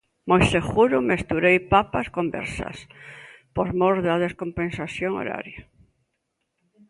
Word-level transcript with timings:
Moi 0.29 0.41
seguro 0.53 0.95
mesturei 1.11 1.57
papas 1.73 2.07
con 2.15 2.25
verzas, 2.37 2.77
por 3.55 3.67
mor 3.79 3.95
da 4.07 4.21
descompensación 4.25 5.11
horaria. 5.19 5.61